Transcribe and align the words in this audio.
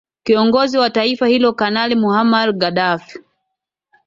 kiongozi 0.23 0.77
wa 0.77 0.89
taifa 0.89 1.27
hilo 1.27 1.53
kanali 1.53 1.95
muhamar 1.95 2.53
gadaffi 2.53 3.19